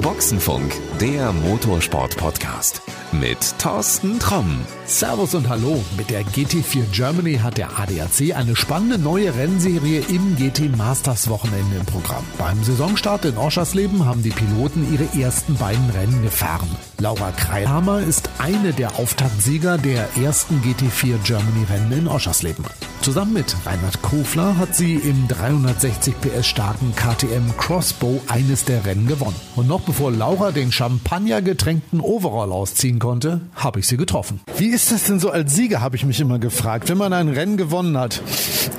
Boxenfunk, 0.00 0.74
der 1.00 1.32
Motorsport-Podcast 1.32 2.82
mit 3.12 3.58
Thorsten 3.58 4.18
Tromm. 4.18 4.60
Servus 4.86 5.34
und 5.34 5.48
Hallo. 5.48 5.82
Mit 5.96 6.10
der 6.10 6.22
GT4 6.22 6.84
Germany 6.92 7.38
hat 7.38 7.58
der 7.58 7.78
ADAC 7.78 8.34
eine 8.34 8.56
spannende 8.56 8.98
neue 8.98 9.34
Rennserie 9.34 10.02
im 10.08 10.36
GT 10.36 10.76
Masters 10.76 11.28
Wochenende 11.28 11.76
im 11.78 11.86
Programm. 11.86 12.24
Beim 12.38 12.62
Saisonstart 12.64 13.24
in 13.26 13.36
Oschersleben 13.36 14.04
haben 14.04 14.22
die 14.22 14.30
Piloten 14.30 14.86
ihre 14.92 15.20
ersten 15.20 15.56
beiden 15.56 15.90
Rennen 15.90 16.22
gefahren. 16.22 16.68
Laura 16.98 17.30
Kreilhammer 17.32 18.00
ist 18.00 18.30
eine 18.38 18.72
der 18.72 18.96
Auftaktsieger 18.96 19.78
der 19.78 20.08
ersten 20.16 20.62
GT4 20.62 21.18
Germany 21.22 21.64
Rennen 21.70 21.92
in 21.92 22.08
Oschersleben. 22.08 22.64
Zusammen 23.02 23.32
mit 23.34 23.56
Reinhard 23.64 24.02
Kofler 24.02 24.58
hat 24.58 24.74
sie 24.74 24.96
im 24.96 25.28
360 25.28 26.14
PS 26.20 26.46
starken 26.46 26.94
KTM 26.96 27.56
Crossbow 27.56 28.20
eines 28.28 28.64
der 28.64 28.84
Rennen 28.84 29.06
gewonnen. 29.06 29.36
Und 29.54 29.68
noch 29.68 29.80
bevor 29.80 30.10
Laura 30.10 30.50
den 30.50 30.72
Champagner 30.72 31.40
getränkten 31.40 32.00
Overall 32.00 32.52
ausziehen 32.52 32.97
konnte, 32.98 33.40
habe 33.54 33.80
ich 33.80 33.86
sie 33.86 33.96
getroffen. 33.96 34.40
Wie 34.56 34.68
ist 34.68 34.92
das 34.92 35.04
denn 35.04 35.20
so 35.20 35.30
als 35.30 35.54
Sieger, 35.54 35.80
habe 35.80 35.96
ich 35.96 36.04
mich 36.04 36.20
immer 36.20 36.38
gefragt, 36.38 36.88
wenn 36.88 36.98
man 36.98 37.12
ein 37.12 37.28
Rennen 37.28 37.56
gewonnen 37.56 37.96
hat? 37.96 38.22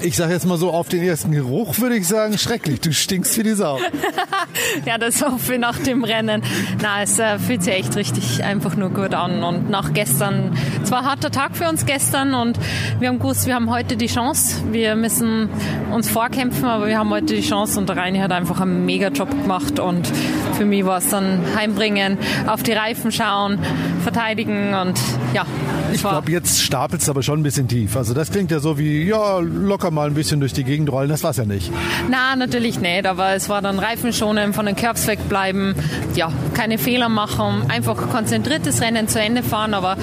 Ich 0.01 0.15
sage 0.15 0.33
jetzt 0.33 0.45
mal 0.45 0.57
so, 0.57 0.71
auf 0.71 0.87
den 0.87 1.03
ersten 1.03 1.31
Geruch 1.31 1.79
würde 1.79 1.95
ich 1.97 2.07
sagen, 2.07 2.37
schrecklich. 2.37 2.79
Du 2.79 2.93
stinkst 2.93 3.37
wie 3.37 3.43
die 3.43 3.53
Sau. 3.53 3.79
ja, 4.85 4.97
das 4.97 5.21
hoffe 5.21 5.55
ich 5.55 5.59
nach 5.59 5.77
dem 5.77 6.03
Rennen. 6.03 6.41
Na, 6.81 7.01
es 7.01 7.19
äh, 7.19 7.37
fühlt 7.37 7.63
sich 7.63 7.73
echt 7.73 7.95
richtig 7.95 8.43
einfach 8.43 8.75
nur 8.75 8.89
gut 8.89 9.13
an. 9.13 9.43
Und 9.43 9.69
nach 9.69 9.93
gestern, 9.93 10.57
es 10.83 10.91
war 10.91 10.99
ein 10.99 11.05
harter 11.05 11.31
Tag 11.31 11.57
für 11.57 11.67
uns 11.67 11.85
gestern 11.85 12.33
und 12.33 12.57
wir 12.99 13.09
haben 13.09 13.19
gewusst, 13.19 13.45
wir 13.45 13.55
haben 13.55 13.69
heute 13.69 13.97
die 13.97 14.07
Chance. 14.07 14.63
Wir 14.71 14.95
müssen 14.95 15.49
uns 15.91 16.09
vorkämpfen, 16.09 16.65
aber 16.65 16.87
wir 16.87 16.97
haben 16.97 17.09
heute 17.09 17.35
die 17.35 17.41
Chance 17.41 17.79
und 17.79 17.89
der 17.89 17.97
Reini 17.97 18.19
hat 18.19 18.31
einfach 18.31 18.61
einen 18.61 18.85
mega 18.85 19.09
Job 19.09 19.29
gemacht 19.29 19.79
und 19.79 20.07
für 20.57 20.65
mich 20.65 20.85
war 20.85 20.97
es 20.97 21.09
dann 21.09 21.41
heimbringen, 21.55 22.17
auf 22.47 22.63
die 22.63 22.73
Reifen 22.73 23.11
schauen, 23.11 23.59
verteidigen 24.11 24.73
und 24.73 24.99
ja. 25.33 25.45
Ich 25.93 26.01
glaube, 26.01 26.31
jetzt 26.31 26.61
stapelt 26.61 27.01
es 27.01 27.09
aber 27.09 27.23
schon 27.23 27.39
ein 27.39 27.43
bisschen 27.43 27.67
tief. 27.67 27.95
Also 27.95 28.13
das 28.13 28.31
klingt 28.31 28.51
ja 28.51 28.59
so 28.59 28.77
wie, 28.77 29.03
ja, 29.03 29.39
locker 29.39 29.91
mal 29.91 30.07
ein 30.07 30.13
bisschen 30.13 30.39
durch 30.39 30.53
die 30.53 30.63
Gegend 30.63 30.91
rollen, 30.91 31.09
das 31.09 31.23
war 31.23 31.31
es 31.31 31.37
ja 31.37 31.45
nicht. 31.45 31.71
Na, 32.09 32.35
natürlich 32.35 32.79
nicht, 32.79 33.05
aber 33.05 33.33
es 33.33 33.49
war 33.49 33.61
dann 33.61 33.79
Reifen 33.79 34.13
schonen, 34.13 34.53
von 34.53 34.65
den 34.65 34.75
Curbs 34.75 35.07
wegbleiben, 35.07 35.75
ja, 36.15 36.31
keine 36.53 36.77
Fehler 36.77 37.09
machen, 37.09 37.69
einfach 37.69 38.09
konzentriertes 38.09 38.81
Rennen 38.81 39.07
zu 39.07 39.19
Ende 39.19 39.43
fahren, 39.43 39.73
aber 39.73 39.97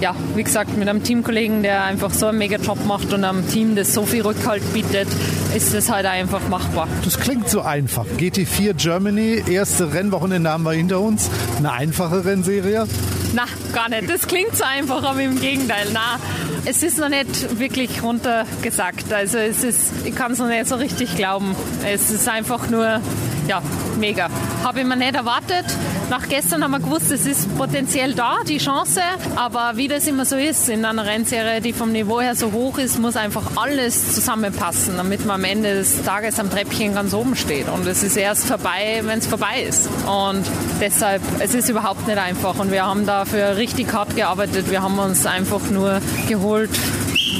ja, 0.00 0.14
wie 0.36 0.44
gesagt, 0.44 0.76
mit 0.76 0.88
einem 0.88 1.02
Teamkollegen, 1.02 1.62
der 1.62 1.84
einfach 1.84 2.12
so 2.12 2.26
einen 2.26 2.38
mega 2.38 2.58
Job 2.58 2.78
macht 2.86 3.12
und 3.12 3.24
einem 3.24 3.48
Team, 3.48 3.74
das 3.74 3.92
so 3.92 4.06
viel 4.06 4.22
Rückhalt 4.22 4.62
bietet, 4.72 5.08
ist 5.54 5.74
das 5.74 5.90
halt 5.90 6.06
einfach 6.06 6.46
machbar. 6.48 6.86
Das 7.04 7.18
klingt 7.18 7.48
so 7.48 7.62
einfach. 7.62 8.04
GT4 8.18 8.74
Germany, 8.74 9.42
erste 9.50 9.92
Rennwochenende 9.92 10.50
haben 10.50 10.62
wir 10.62 10.72
hinter 10.72 11.00
uns. 11.00 11.30
Eine 11.58 11.72
einfache 11.72 12.24
Rennserie? 12.24 12.86
Na, 13.34 13.44
gar 13.72 13.88
nicht. 13.88 14.08
Das 14.08 14.26
klingt 14.26 14.56
so 14.56 14.64
einfach, 14.64 15.02
aber 15.02 15.20
im 15.20 15.40
Gegenteil. 15.40 15.88
Na, 15.92 16.18
es 16.64 16.82
ist 16.82 16.98
noch 16.98 17.08
nicht 17.08 17.58
wirklich 17.58 18.02
runtergesagt. 18.02 19.12
Also 19.12 19.38
es 19.38 19.64
ist, 19.64 19.92
ich 20.04 20.14
kann 20.14 20.32
es 20.32 20.38
noch 20.38 20.48
nicht 20.48 20.66
so 20.66 20.76
richtig 20.76 21.16
glauben. 21.16 21.54
Es 21.86 22.10
ist 22.10 22.28
einfach 22.28 22.68
nur, 22.70 23.00
ja, 23.48 23.62
mega. 23.98 24.28
Habe 24.62 24.80
ich 24.80 24.86
mir 24.86 24.96
nicht 24.96 25.14
erwartet. 25.14 25.64
Nach 26.10 26.28
gestern 26.28 26.62
haben 26.62 26.70
wir 26.70 26.80
gewusst, 26.80 27.10
es 27.10 27.26
ist 27.26 27.56
potenziell 27.56 28.14
da, 28.14 28.36
die 28.46 28.58
Chance. 28.58 29.00
Aber 29.36 29.72
wie 29.74 29.88
das 29.88 30.06
immer 30.06 30.24
so 30.24 30.36
ist 30.36 30.68
in 30.68 30.84
einer 30.84 31.06
Rennserie, 31.06 31.60
die 31.60 31.72
vom 31.72 31.92
Niveau 31.92 32.20
her 32.20 32.34
so 32.34 32.52
hoch 32.52 32.78
ist, 32.78 32.98
muss 32.98 33.16
einfach 33.16 33.56
alles 33.56 34.14
zusammenpassen, 34.14 34.96
damit 34.96 35.24
man 35.24 35.36
am 35.36 35.44
Ende 35.44 35.74
des 35.74 36.02
Tages 36.02 36.38
am 36.38 36.50
Treppchen 36.50 36.94
ganz 36.94 37.14
oben 37.14 37.36
steht. 37.36 37.68
Und 37.68 37.86
es 37.86 38.02
ist 38.02 38.16
erst 38.16 38.46
vorbei, 38.46 39.00
wenn 39.02 39.18
es 39.18 39.26
vorbei 39.26 39.62
ist. 39.66 39.88
Und 40.06 40.44
deshalb, 40.80 41.22
es 41.38 41.54
ist 41.54 41.68
überhaupt 41.68 42.06
nicht 42.06 42.18
einfach. 42.18 42.58
Und 42.58 42.70
wir 42.70 42.84
haben 42.84 43.06
dafür 43.06 43.56
richtig 43.56 43.92
hart 43.92 44.14
gearbeitet. 44.14 44.70
Wir 44.70 44.82
haben 44.82 44.98
uns 44.98 45.24
einfach 45.24 45.62
nur 45.70 46.00
geholt, 46.28 46.70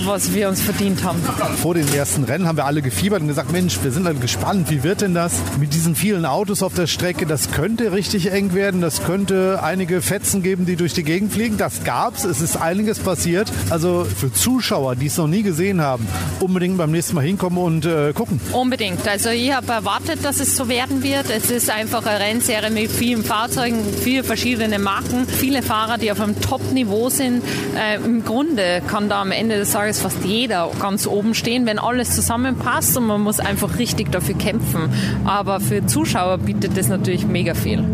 was 0.09 0.33
wir 0.33 0.49
uns 0.49 0.63
verdient 0.63 1.05
haben. 1.05 1.23
Vor 1.61 1.75
den 1.75 1.93
ersten 1.93 2.25
Rennen 2.25 2.49
haben 2.49 2.57
wir 2.57 2.65
alle 2.65 2.81
gefiebert 2.81 3.21
und 3.21 3.29
gesagt, 3.29 3.53
Mensch, 3.53 3.79
wir 3.83 3.93
sind 3.93 4.05
dann 4.05 4.21
gespannt, 4.21 4.71
wie 4.71 4.83
wird 4.83 5.03
denn 5.03 5.13
das 5.15 5.35
mit 5.61 5.75
diesen 5.75 5.95
vielen 5.95 6.25
Autos 6.25 6.63
auf 6.63 6.73
der 6.73 6.87
Strecke? 6.87 7.27
Das 7.27 7.51
könnte 7.53 7.93
richtig 7.93 8.33
eng 8.33 8.55
werden, 8.55 8.81
das 8.81 9.05
könnte 9.05 9.61
einige 9.63 10.01
Fetzen 10.01 10.43
geben, 10.43 10.65
die 10.65 10.77
durch 10.77 10.95
die 10.95 11.03
Gegend 11.03 11.33
fliegen. 11.33 11.59
Das 11.59 11.85
gab's, 11.85 12.25
es 12.25 12.41
ist 12.41 12.57
einiges 12.57 12.99
passiert. 12.99 13.53
Also 13.69 14.05
für 14.05 14.33
Zuschauer, 14.33 14.97
die 14.97 15.07
es 15.07 15.19
noch 15.19 15.27
nie 15.27 15.43
gesehen 15.43 15.83
haben, 15.83 16.07
unbedingt 16.41 16.79
beim 16.79 16.91
nächsten 16.91 17.15
Mal 17.15 17.25
hinkommen 17.25 17.59
und 17.59 17.85
äh, 17.85 18.13
gucken. 18.15 18.41
Unbedingt. 18.53 19.07
Also 19.07 19.29
ich 19.29 19.55
habe 19.55 19.71
erwartet, 19.71 20.25
dass 20.25 20.41
es 20.41 20.57
so 20.57 20.69
werden 20.69 21.03
wird. 21.03 21.29
Es 21.29 21.51
ist 21.51 21.69
einfach 21.69 22.07
eine 22.07 22.19
Rennserie 22.19 22.71
mit 22.71 22.91
vielen 22.91 23.25
Fahrzeugen, 23.25 23.81
viele 24.03 24.25
verschiedene 24.25 24.79
Marken, 24.79 25.27
viele 25.27 25.63
Fahrer, 25.63 25.99
die 25.99 26.11
auf 26.11 26.21
einem 26.21 26.41
Top-Niveau 26.41 27.11
sind. 27.11 27.43
Äh, 27.77 27.97
Im 27.97 28.25
Grunde 28.25 28.81
kann 28.87 29.11
da 29.11 29.21
am 29.21 29.33
Ende 29.33 29.59
des 29.59 29.73
Tages 29.73 29.98
fast 30.01 30.25
jeder 30.25 30.71
ganz 30.81 31.07
oben 31.07 31.35
stehen, 31.35 31.67
wenn 31.67 31.79
alles 31.79 32.15
zusammenpasst 32.15 32.97
und 32.97 33.07
man 33.07 33.21
muss 33.21 33.41
einfach 33.41 33.79
richtig 33.79 34.11
dafür 34.13 34.37
kämpfen. 34.37 34.91
Aber 35.25 35.61
für 35.61 35.87
Zuschauer 35.87 36.39
bietet 36.39 36.77
das 36.77 36.89
natürlich 36.89 37.27
mega 37.27 37.55
viel. 37.55 37.85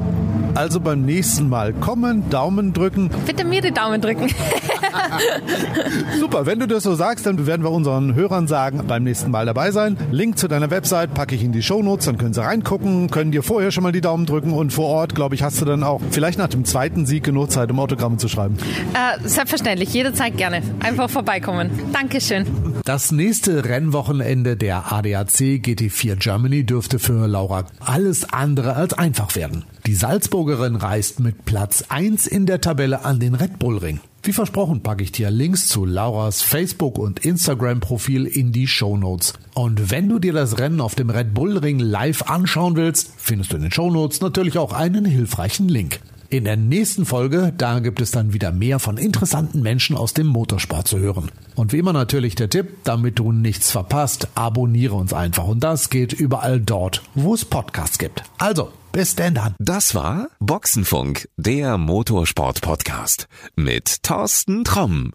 Also 0.55 0.79
beim 0.79 1.03
nächsten 1.05 1.49
Mal 1.49 1.73
kommen, 1.73 2.31
Daumen 2.31 2.73
drücken. 2.73 3.11
Bitte 3.27 3.45
mir 3.45 3.61
die 3.61 3.73
Daumen 3.73 4.01
drücken. 4.01 4.29
Super, 6.19 6.47
wenn 6.47 6.59
du 6.59 6.67
das 6.67 6.83
so 6.83 6.95
sagst, 6.95 7.27
dann 7.27 7.47
werden 7.47 7.63
wir 7.63 7.71
unseren 7.71 8.15
Hörern 8.15 8.47
sagen, 8.47 8.83
beim 8.87 9.05
nächsten 9.05 9.31
Mal 9.31 9.47
dabei 9.47 9.71
sein. 9.71 9.97
Link 10.11 10.39
zu 10.39 10.49
deiner 10.49 10.71
Website 10.71 11.15
packe 11.15 11.35
ich 11.35 11.43
in 11.43 11.53
die 11.53 11.63
Shownotes, 11.63 12.07
dann 12.07 12.19
können 12.19 12.35
sie 12.35 12.43
reingucken, 12.43 13.11
können 13.11 13.33
dir 13.33 13.43
vorher 13.43 13.71
schon 13.71 13.83
mal 13.83 13.93
die 13.93 14.01
Daumen 14.01 14.27
drücken 14.27 14.53
und 14.53 14.73
vor 14.73 14.87
Ort, 14.87 15.15
glaube 15.15 15.35
ich, 15.35 15.43
hast 15.43 15.61
du 15.61 15.65
dann 15.65 15.83
auch 15.83 16.01
vielleicht 16.11 16.39
nach 16.39 16.49
dem 16.49 16.65
zweiten 16.65 17.07
Sieg 17.07 17.25
genug 17.25 17.51
Zeit, 17.51 17.71
um 17.71 17.79
Autogramme 17.79 18.17
zu 18.17 18.29
schreiben. 18.29 18.57
Äh, 18.95 19.29
selbstverständlich, 19.29 19.93
jederzeit 19.93 20.37
gerne. 20.37 20.63
Einfach 20.81 21.11
vorbeikommen. 21.11 21.71
Dankeschön. 21.93 22.47
Das 22.85 23.13
nächste 23.13 23.65
Rennwochenende 23.65 24.57
der 24.57 24.93
ADAC 24.93 25.61
GT4 25.63 26.17
Germany 26.17 26.65
dürfte 26.65 26.99
für 26.99 27.27
Laura 27.27 27.65
alles 27.81 28.33
andere 28.33 28.77
als 28.77 28.95
einfach 28.95 29.35
werden. 29.37 29.65
Die 29.87 29.95
Salzburgerin 29.95 30.77
reist 30.77 31.21
mit 31.21 31.45
Platz 31.45 31.85
1 31.89 32.27
in 32.27 32.47
der 32.47 32.61
Tabelle 32.61 33.05
an 33.05 33.21
den 33.21 33.35
Red 33.35 33.59
Bull 33.59 33.79
Ring. 33.79 34.01
Wie 34.27 34.33
versprochen 34.33 34.83
packe 34.83 35.03
ich 35.05 35.13
dir 35.13 35.31
Links 35.31 35.69
zu 35.69 35.85
Lauras 35.85 36.41
Facebook- 36.41 36.99
und 36.99 37.27
Instagram-Profil 37.27 38.25
in 38.25 38.53
die 38.53 38.67
Show 38.67 38.97
Notes. 38.97 39.35
Und 39.53 39.91
wenn 39.91 40.09
du 40.09 40.19
dir 40.19 40.33
das 40.33 40.59
Rennen 40.59 40.81
auf 40.81 40.95
dem 40.95 41.11
Red 41.11 41.35
Bull 41.35 41.59
Ring 41.59 41.79
live 41.79 42.23
anschauen 42.23 42.75
willst, 42.75 43.11
findest 43.19 43.53
du 43.53 43.57
in 43.57 43.63
den 43.65 43.71
Show 43.71 43.91
Notes 43.91 44.23
natürlich 44.23 44.57
auch 44.57 44.73
einen 44.73 45.05
hilfreichen 45.05 45.69
Link. 45.69 46.01
In 46.31 46.45
der 46.45 46.57
nächsten 46.57 47.05
Folge, 47.05 47.53
da 47.55 47.81
gibt 47.81 48.01
es 48.01 48.13
dann 48.13 48.33
wieder 48.33 48.51
mehr 48.51 48.79
von 48.79 48.97
interessanten 48.97 49.61
Menschen 49.61 49.95
aus 49.95 50.15
dem 50.15 50.29
Motorsport 50.29 50.89
zu 50.89 50.99
hören. 50.99 51.31
Und 51.55 51.75
wie 51.75 51.79
immer 51.79 51.93
natürlich 51.93 52.35
der 52.35 52.49
Tipp, 52.49 52.79
damit 52.85 53.19
du 53.19 53.31
nichts 53.31 53.71
verpasst, 53.71 54.29
abonniere 54.35 54.95
uns 54.95 55.13
einfach. 55.13 55.47
Und 55.47 55.63
das 55.63 55.91
geht 55.91 56.15
überall 56.15 56.61
dort, 56.61 57.03
wo 57.15 57.35
es 57.35 57.45
Podcasts 57.45 57.99
gibt. 57.99 58.23
Also, 58.39 58.73
bis 58.95 59.17
denn 59.17 59.35
dann. 59.35 59.55
Das 59.59 59.95
war 59.95 60.29
Boxenfunk, 60.39 61.29
der 61.37 61.79
Motorsport-Podcast 61.79 63.27
mit 63.57 64.05
Thorsten 64.05 64.63
Tromm. 64.63 65.13